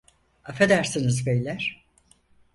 Affedersiniz 0.45 1.25
beyler. 1.25 1.85